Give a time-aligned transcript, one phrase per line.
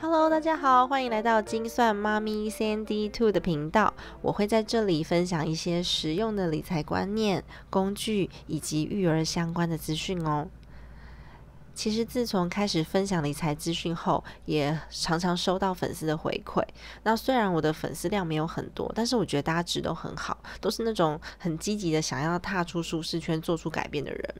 [0.00, 3.94] Hello，大家好，欢迎来到精算妈咪 Sandy Two 的频道。
[4.20, 10.48] 我会在这里分享一些实用的理财观念、工具以及育儿相关的资讯哦。
[11.74, 16.62] 其实自从开始分享理财资讯后，也常常收到粉丝的回馈。
[17.02, 24.34] 那虽然我的粉丝量没有很多，但是我觉得大家值都很好，都是那种很积极的想要踏出舒适圈、做出改变的人。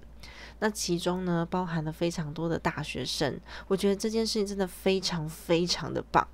[0.60, 3.38] 那其中呢，包含了非常多的大学生。
[3.66, 6.26] 我觉得这件事情真的非常非常的棒。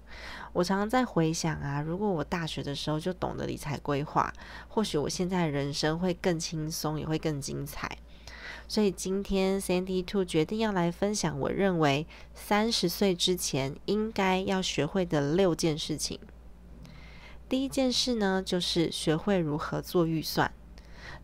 [0.52, 4.30] 我常常在回想啊，如果我大学的时候就懂得理财规划，
[4.68, 7.90] 或许我现在人生会更轻松，也会更精彩。
[8.70, 12.06] 所以今天 Sandy Two 决定要来分享，我认为
[12.36, 16.20] 三十岁之前应该要学会的六件事情。
[17.48, 20.52] 第一件事呢，就是学会如何做预算。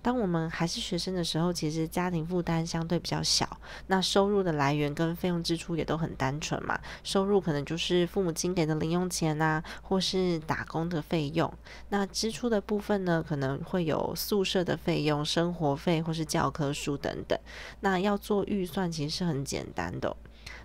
[0.03, 3.59] 当我们还是学生的时候，其实家庭负担相对比较小，
[3.89, 6.79] 那收入的来源跟费用支出也都很单纯嘛。
[7.03, 11.53] 收入可能就是父母亲给的零用钱呐，或是打工的费用。
[11.89, 17.37] 那支出的部分呢，可能会有宿舍的费用、生活费或是教科书等等。
[17.81, 20.17] 那要做预算其实是很简单的。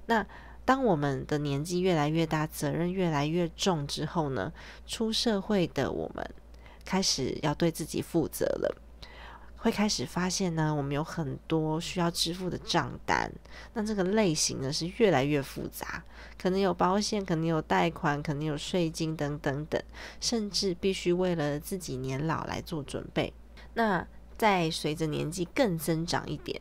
[0.06, 0.24] 那
[0.64, 4.54] 当我们的年纪越来越大，责任越来越重之后呢，
[4.86, 6.24] 出社会的我们
[6.86, 8.78] 开始要对自己负责了。
[9.62, 13.32] 会开始发现呢，我们有很多需要支付的账单，
[13.76, 16.04] 那这个类型呢是越来越复杂，
[16.42, 19.80] 可能有保险，可能有贷款，可能有税金等等等，
[20.20, 23.32] 甚至必须为了自己年老来做准备。
[23.76, 26.60] 那在随着年纪更增长一点。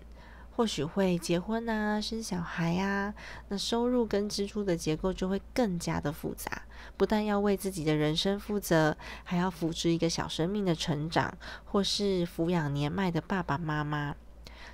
[0.61, 3.15] 或许会结婚啊，生小孩啊，
[3.49, 6.61] 那收入跟支出的结构就会更加的复杂。
[6.99, 8.95] 不但要为自己的人生负责，
[9.25, 11.33] 还要扶持一个小生命的成长，
[11.65, 14.15] 或是抚养年迈的爸爸妈妈。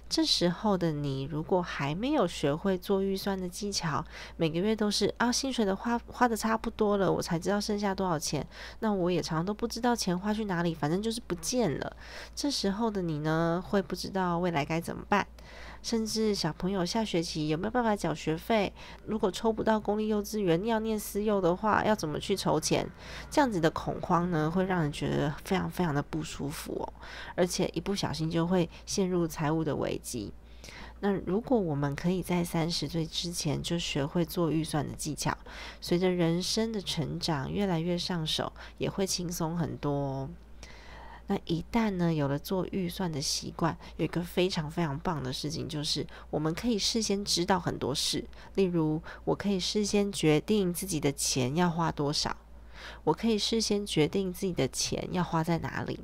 [0.08, 4.04] 这时候的你，如果还没有学会做预算的技巧，
[4.36, 8.44] 每个月都是啊，薪水的花花的差不多了，我才知道剩下多少钱。
[8.80, 11.96] 那我也常常都不知道钱花去哪里，反正就是不见了。
[12.34, 15.24] 这时候的你呢，会不知道未来该怎么办。
[15.86, 18.72] 甚至小朋友下学期有没有办法缴学费？
[19.04, 22.84] 如果抽不到公立幼稚园，要念私幼的话，要怎么去筹钱？
[23.30, 26.92] 这样子的恐慌呢，会让人觉得非常非常的不舒服哦，
[27.36, 30.32] 而且一不小心就会陷入财务的危机。
[30.98, 35.38] 那如果我们可以在三十岁之前就学会做预算的技巧，
[35.80, 40.28] 随着人生的成长越来越上手，也会轻松很多。
[41.28, 48.24] 那一旦呢，有了做预算的习惯，有一个非常非常棒的事情，就是我们可以事先知道很多事。
[48.54, 52.36] 例如，我可以事先决定自己的钱要花多少，
[53.02, 55.98] 我可以事先决定自己的钱要花在哪里。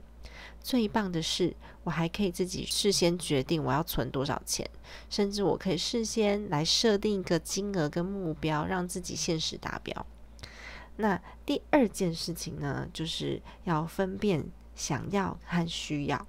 [0.61, 1.55] 最棒的是，
[1.85, 4.69] 我还可以自己事先决定我要存多少钱，
[5.09, 10.07] 甚至我可以事先来设定一个金额跟目标，让自己现实达标。
[10.97, 14.45] 那第二件事情呢，就是要分辨。
[14.75, 16.27] 想要和需要，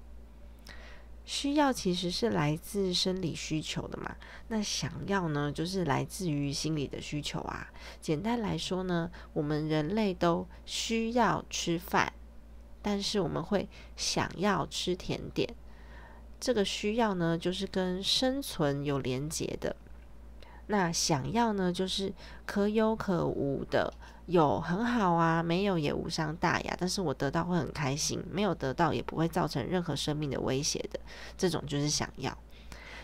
[1.24, 4.16] 需要其实是来自生理需求的嘛？
[4.48, 7.72] 那想要呢，就是来自于心理的需求啊。
[8.00, 12.12] 简单来说呢，我们人类都需要吃饭，
[12.82, 15.54] 但是我们会想要吃甜点。
[16.38, 19.74] 这个需要呢，就是跟生存有连结的。
[20.66, 22.12] 那想要呢，就是
[22.46, 23.92] 可有可无的。
[24.26, 30.98] 有很好啊，没有也无伤大雅，但是我得到会很开心，没有得到也不会造成任何生命的威胁的，
[31.36, 32.34] 这种就是想要。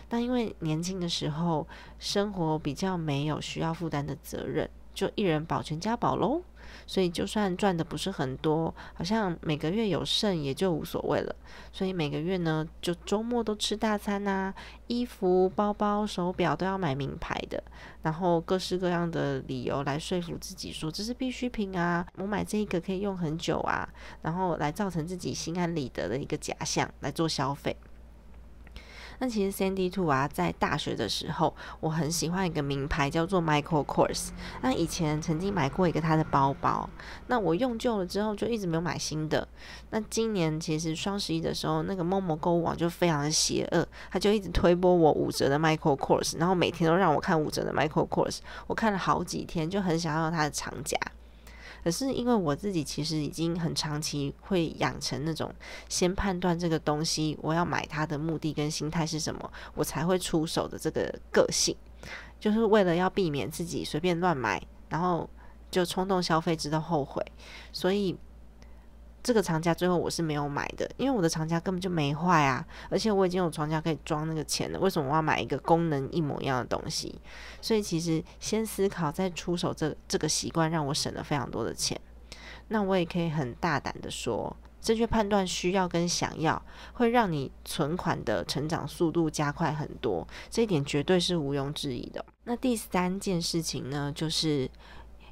[0.09, 1.67] 但因为年轻的时候
[1.99, 6.41] 生活比较没有需要负担的责任，就一人保全家宝喽。
[6.85, 11.35] 所以就算赚的不是很多，好像每个月有剩也就无所谓了。
[11.71, 14.53] 所以每个月呢，就周末都吃大餐呐，
[14.87, 17.63] 衣服、包包、手表都要买名牌的，
[18.01, 23.87] 然后各式各样的理由来说服自己说这是必需品啊，我买这个可以用很久啊，
[24.21, 27.75] 然后来造成自己心安理得的一个假象来做消费。
[29.21, 34.29] 那其实 Sandy Two 啊，在大学的时候，我很喜欢一个名牌叫做 Michael Kors。
[34.63, 36.89] 那以前曾经买过一个他的包包，
[37.27, 39.47] 那我用旧了之后就一直没有买新的。
[39.91, 50.97] 那今年其实双十一的时候，那个某某购物网就非常的邪恶，他就一直推播我五折的 Michael Kors，然后每天都让我看五折的 Michael Kors，我看了好几天，就很想要它的长夹。
[51.83, 55.53] 可是因为我自己其实已经很长期会养成那种
[55.89, 61.75] 先判断这个东西我要买它的目的跟心态是什么，我才会出手的这个个性，
[62.39, 65.29] 就是为了要避免自己随便乱买，然后
[65.69, 67.25] 就冲动消费直到后悔。
[67.71, 68.17] 所以
[69.23, 77.13] 这个长夹最后我是没有买的，因为我的长夹根本就没坏啊，而且我已经有长夹可以装那个钱了，为什么我要买一个功能一模一样的东西？
[77.61, 81.99] 所以其实先思考再出手，这这个习惯让我省了非常多的钱。
[82.69, 86.61] 那我也可以很大胆的说，正确判断需要跟想要，
[86.93, 92.25] 会让你存款的成长速度加快很多，这一点绝对是毋庸置疑的。
[92.45, 94.69] 那第三件事情呢，就是。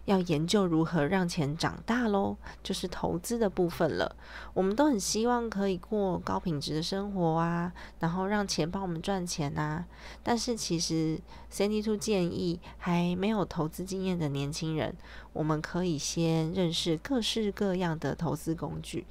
[0.10, 4.16] 要研究如何让钱长大喽，就是投资的部分了。
[4.56, 9.86] 我们都很希望可以过高品质的生活啊，然后让钱帮我们赚钱呐。
[10.24, 11.20] 但是其实
[11.52, 14.96] Sandy Two 建议还没有投资经验的年轻人，
[15.32, 19.06] 我们可以先认识各式各样的投资工具。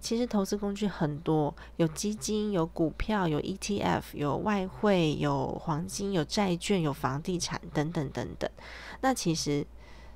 [0.00, 8.50] 其实投资工具很多，有基金、有股票、有 ETF、有外汇、有黄金、有债券、有房地产等等等等。
[9.02, 9.64] 那其实。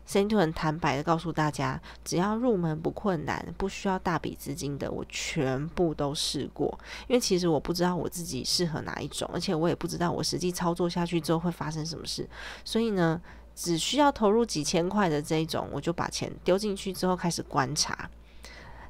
[0.06, 6.78] 先就很坦白的告诉大家，只要入门不困难，不需要大笔资金的，我全部都试过。
[7.08, 12.28] 因为其实我不知道我自己适合哪一种，而且我也不知道我实际操作下去之后会发生什么事。
[12.64, 13.20] 所以呢，
[13.54, 18.10] 只需要投入几千块的这一种，我就把钱丢进去之后开始观察。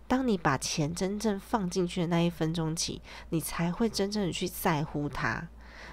[0.06, 3.00] 当你把钱真正放进去的那一分钟起，
[3.30, 5.48] 你才会真正的去在乎它。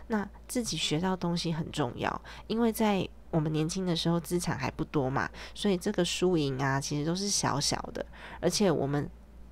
[0.07, 8.05] 那自己学到东西很重要，因为在我们年轻的时候资产还不多嘛，所以这个输赢啊，其实都是小小的，
[8.39, 9.09] 而且我们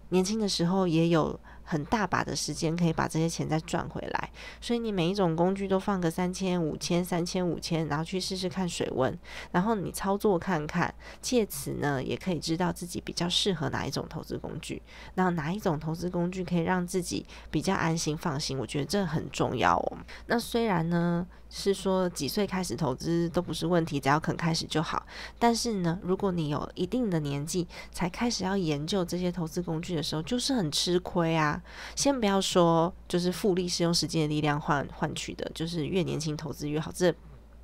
[0.09, 1.39] 年轻的时候也有。
[1.69, 9.15] 很大把的时间可以把这些钱再赚回来，所以你每一种工具都放个三千、五千、三千、五千，然后去试试看水温，
[9.51, 14.81] 然后你操作看看，借此呢也可以知道自己比较适合哪一种投资工具，
[15.13, 19.97] 那哪一种投资工具可以让自己比较安心放心，我觉得这很重要哦。
[20.25, 25.05] 那虽然呢是说几岁开始投资都不是问题，只要肯开始就好，
[25.37, 31.58] 但是呢，如果你有一定的年纪才开始要研究这些投资工具的时候，就是很吃亏啊
[31.95, 36.91] 先不要说，就是复利是用时间的力量换换取的，就是越年轻投资越好。
[36.91, 37.13] 这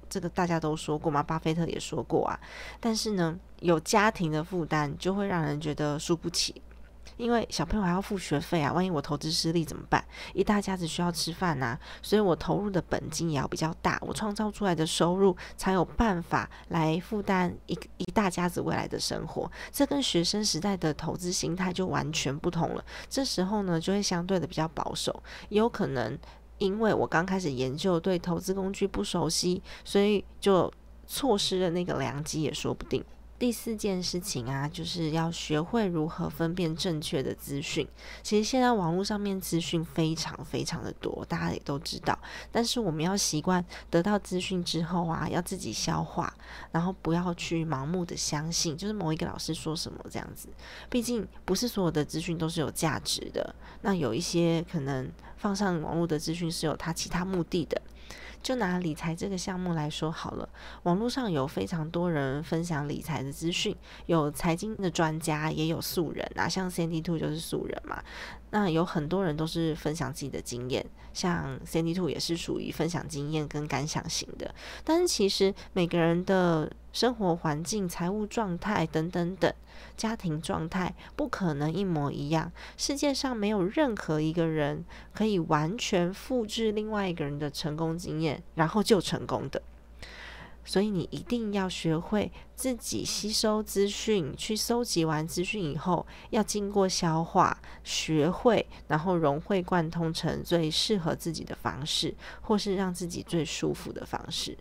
[0.09, 2.39] 这个大家都说过嘛，巴菲特也说过啊。
[2.80, 6.62] 但是呢，有家庭的负担，就会让人觉得输不起。
[7.18, 10.04] 因为小朋友还要付学费啊，万一我投资失利怎么办？
[10.34, 19.50] 一大家子需要吃饭呐，所以我投入的本金也要比较大，我创造出来的收入才有办法来负担一一大家子未来的生活。
[19.72, 22.84] 这跟学生时代的投资心态就完全不同了。
[23.10, 26.18] 这时候呢，就会相对的比较保守，也有可能
[26.57, 30.72] 因为我刚开始研究，对投资工具不熟悉，所以就
[31.07, 33.04] 错失了那个良机，也说不定。
[33.38, 37.86] 第四件事情啊，就是要学会如何分辨正确的资讯。
[38.24, 42.18] 其实现在网络上面资讯非常非常的多，大家也都知道。
[42.50, 46.34] 但是我们要习惯得到资讯之后啊，要自己消化，
[46.72, 50.48] 然后不要去盲目的相信，就是某一个老师说什么这样子。
[50.90, 53.54] 毕竟不是所有的资讯都是有价值的。
[53.81, 57.81] 那有一些可能放上网络的资讯是有它其他目的的。
[58.45, 60.47] 就拿理财这个项目来说好了，
[60.83, 63.75] 网络上有非常多人分享理财的资讯，
[64.06, 68.03] 有财经的专家，也有素人啊，像 Sandy Two 就是素人嘛。
[68.51, 74.53] 那有很多人都是分享自己的经验，像 Sandy Two 也是属于分享经验跟感想型的。
[74.83, 79.53] 但是其实每个人的生活环境、财务状态等等等。
[79.97, 89.61] 家庭状态不可能一模一样，世界上没有任何一个人可以完全复制另外一个人的成功经验，然后就成功的。
[90.64, 104.57] 所以你一定要学会自己吸收资讯，去搜集完资讯以后，要经过消化，学会，然后融会贯通成最适合自己的方式，或是让自己最舒服的方式。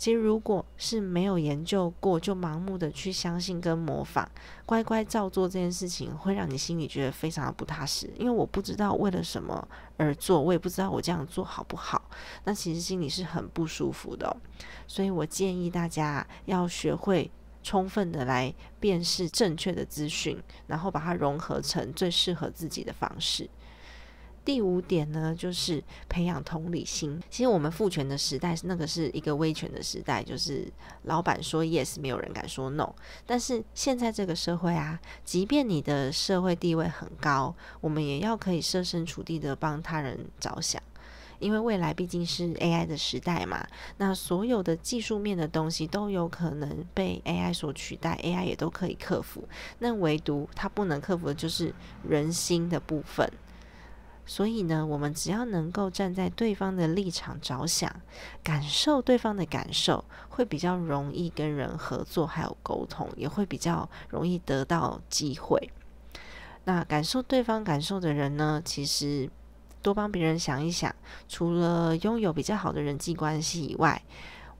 [0.00, 4.26] 其实，如果是没有研究过就盲目的去相信跟模仿，
[4.64, 8.10] 乖乖照做这件事情，会让你心里觉得非常的不踏实。
[8.16, 12.02] 因为我不知道为了什么而做，我也不知道我这样做好不好，
[12.44, 14.34] 那其实心里是很不舒服的。
[14.86, 17.30] 所以我建议大家要学会
[17.62, 23.46] 充分的来辨识正确的资讯，然后把它融合成最适合自己的方式。
[24.50, 27.22] 第五点呢，就是培养同理心。
[27.30, 30.66] 其实我们父权的时代，那个是一个威权的时代，就是
[31.04, 32.92] 老板说 yes，没有人敢说 no。
[33.24, 40.82] 但是现在这个社会啊，即便你的社会地位很高，我们也要可以设身处地的帮他人着想，
[41.38, 43.64] 因为未来毕竟是 AI 的时代嘛。
[43.98, 49.48] 那所有的技术面的东西都有可能被 AI 所取代，AI 也都可以克服。
[49.78, 53.32] 那唯独它不能克服的就是人心的部分。
[54.26, 57.90] 所以呢，我们只要能够站在对方的立场着想，
[58.42, 65.70] 感受对方的感受，会比较容易跟人合作，还有沟通，也会比较容易得到机会。
[66.64, 69.28] 那感受对方感受的人呢，其实
[69.82, 70.94] 多帮别人想一想，
[71.28, 74.00] 除了拥有比较好的人际关系以外，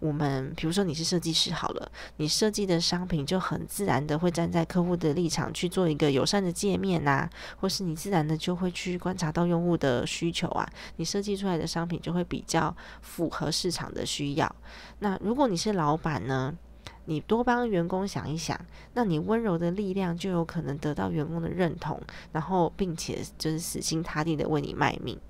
[0.01, 7.29] 我们比如说你是设计师好了，你设计的商品就很自然的会站在客户的立场去做一个友善的界面呐，
[7.61, 10.67] 或是你自然的就会去观察到用户的需求啊，
[10.97, 14.57] 你设计出来的商品就会比较符合市场的需要。
[15.01, 16.57] 那如果你是老板呢，
[17.05, 18.59] 你多帮员工想一想，
[18.95, 22.01] 那你温柔的力量就有可能得到员工的认同，
[22.33, 25.21] 然后并且就是死心塌地的为你卖命。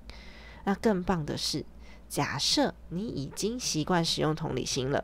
[0.63, 1.65] 那更棒的是。
[2.11, 5.01] 假设你已经习惯使用同理心了，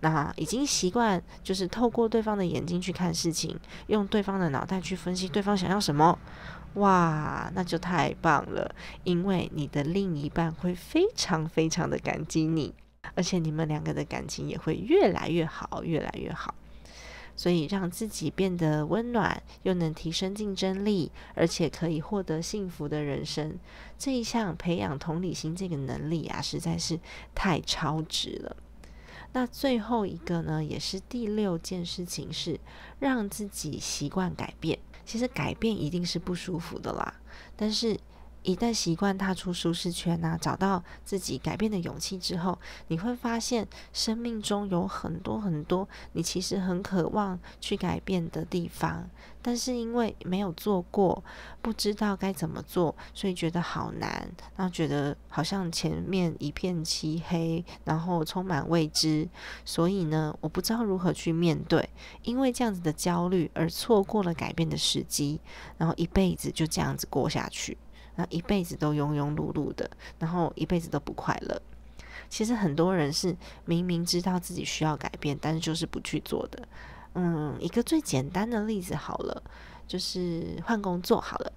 [0.00, 6.18] 那已经习惯就是透过对方的眼睛去看事情，用对方的脑袋去分析对方想要什么，
[6.74, 8.70] 哇，那就太棒了！
[9.04, 12.74] 因为你的另一半会非常非常的感激你，
[13.14, 16.54] 而且你们两个的感情也会越来越好，越来越好。
[17.36, 23.58] 所以让自己变得温暖，又能提升竞争力，而且可以获得幸福的人生，
[23.98, 26.98] 这一项培养同理心这个能力啊，实在是
[27.34, 28.56] 太超值了。
[29.32, 32.58] 那最后一个呢，也是第六件事情是
[32.98, 34.78] 让自己习惯改变。
[35.04, 37.20] 其实改变一定是不舒服的啦，
[37.54, 37.96] 但是。
[38.46, 49.10] 一旦习惯踏出舒适圈呐，找到自己改变的勇气之后，你会发现生命中有很多很多你其实很渴望去改变的地方，
[49.42, 51.24] 但是因为没有做过，
[51.60, 59.28] 不知道该怎么做，所以觉得好难，然后觉得好像前面一片漆黑，然后充满未知，
[59.64, 61.90] 所以呢，我不知道如何去面对，
[62.22, 65.40] 因为这样子的焦虑而错过了改变的时机，
[65.78, 67.76] 然后一辈子就这样子过下去。
[68.16, 71.60] 那一辈子都庸庸碌碌的，然后一辈子都不快乐。
[72.28, 76.66] 其实很多人是明明知道自己需要改变，但是就是不去做的。
[77.14, 79.42] 嗯，一个最简单的例子好了，
[79.86, 81.52] 就是换工作好了。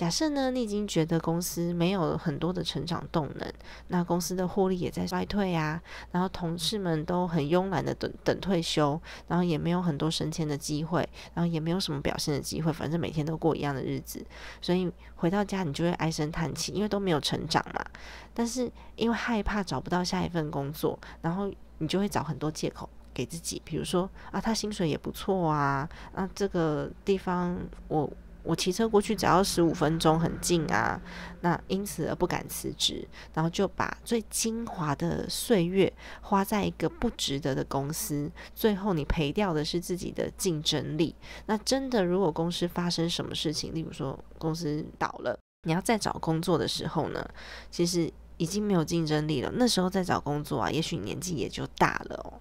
[0.00, 3.52] 假设呢，你已经觉得公司没有很多的成长动能，
[3.88, 5.78] 那公司的获利也在衰退啊，
[6.10, 14.24] 然后同事们都很慵懒的等等退休，然后也没有很多升迁的机会，然后也没有什么表现的机会，反正每天都过一样的日子，
[14.62, 17.84] 所以回到家你就会唉声叹气，因为都没有成长嘛。
[18.32, 28.10] 但是因为害怕找不到下一份工作，然后你就会找很多借口给自己，比如说啊，他薪水也不错啊，那这个地方我。
[28.42, 31.00] 我骑车过去只要十五分钟，很近啊。
[31.42, 41.14] 那因此而不敢辞职，然后就把最精华的岁月花在一个不值得的公司，最后你赔掉的是自己的竞争力。
[41.46, 47.26] 那真的，如果公司发生什么事情，例如说公司倒了，你要再找工作的时候呢，
[47.70, 49.50] 其实已经没有竞争力了。
[49.54, 52.40] 那时候再找工作啊，也许年纪也就大了哦。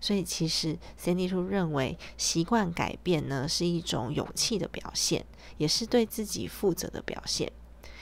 [0.00, 5.24] 所以，其实 Sandy 叔认为，习惯改变呢是一种勇气的表现，
[5.56, 7.52] 也是对自己负责的表现。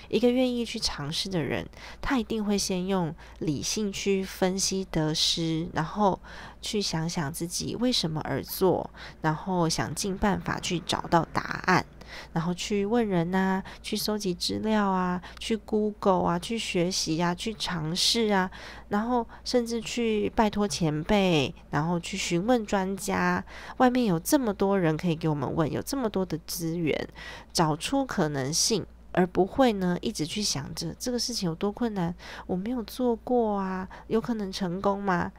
[0.08, 1.68] 一个愿意去尝试的人，
[2.00, 6.20] 他一定会先用理性去分析得失，然后
[6.62, 8.88] 去想想自己为什么而做，
[9.22, 11.84] 然后想尽办法去找到答案。
[12.32, 18.50] 然后去问人呐，去收集资料啊，去 Google 啊，去学习啊，去尝试啊，
[18.88, 23.44] 然后甚至去拜托前辈，然后去询问专家。
[23.78, 27.08] 外面有这么多人可以给我们问，有这么多的资源，
[27.52, 32.14] 找出可能性，而不会呢一直去想着这个事情有多困难，
[32.46, 35.32] 我没有做过啊，有可能成功吗？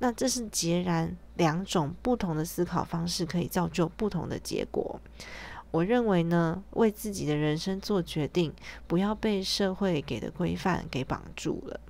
[0.00, 5.00] 那这是截然两种不同的思考方式，可以造就不同的结果。
[5.74, 8.54] 我认为呢，为自己的人生做决定，
[8.86, 11.80] 不要被社会给的规范给绑住了。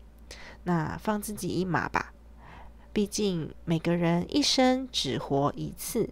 [0.63, 2.15] 那放自己一马吧，
[2.95, 6.09] 毕竟每个人一生只活一次，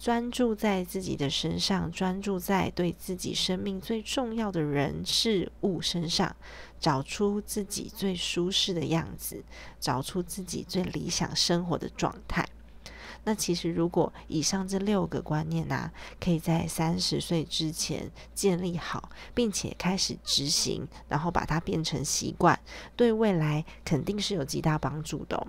[0.00, 6.34] 专注在自己的身上，专注在对自己生命最重要的人事物身上，
[6.80, 9.44] 找出自己最舒适的样子，
[9.78, 12.44] 找出自己最理想生活的状态。
[13.24, 22.58] 那其实，如果以上这六个观念呐，可以在三十岁之前建立好，并且开始执行，然后把它变成习惯，
[22.96, 25.46] 对未来肯定是有极大帮助的。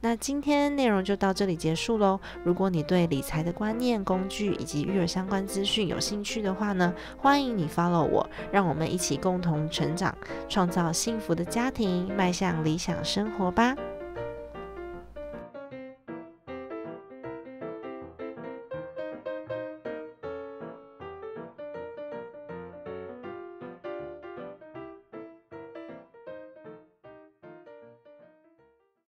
[0.00, 2.20] 那今天内容就到这里结束喽。
[2.44, 10.14] 如果你对理财的观念、工具以及育儿相关资讯有兴趣的话呢，欢迎你 follow 我，让我们一起共同成长，
[10.48, 13.74] 创造幸福的家庭，迈向理想生活吧。